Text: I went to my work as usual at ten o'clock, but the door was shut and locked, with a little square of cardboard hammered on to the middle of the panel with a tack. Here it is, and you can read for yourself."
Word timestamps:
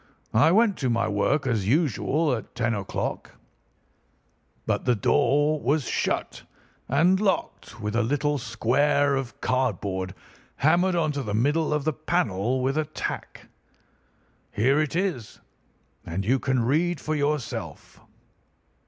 I 0.33 0.51
went 0.51 0.77
to 0.77 0.89
my 0.89 1.07
work 1.07 1.45
as 1.45 1.67
usual 1.67 2.33
at 2.33 2.55
ten 2.55 2.73
o'clock, 2.73 3.35
but 4.65 4.83
the 4.85 4.95
door 4.95 5.61
was 5.61 5.87
shut 5.87 6.41
and 6.89 7.19
locked, 7.19 7.79
with 7.79 7.95
a 7.95 8.01
little 8.01 8.39
square 8.39 9.15
of 9.15 9.39
cardboard 9.41 10.15
hammered 10.55 10.95
on 10.95 11.11
to 11.11 11.21
the 11.21 11.35
middle 11.35 11.71
of 11.71 11.83
the 11.83 11.93
panel 11.93 12.63
with 12.63 12.79
a 12.79 12.85
tack. 12.85 13.45
Here 14.51 14.79
it 14.79 14.95
is, 14.95 15.39
and 16.03 16.25
you 16.25 16.39
can 16.39 16.63
read 16.65 16.99
for 16.99 17.13
yourself." 17.13 17.99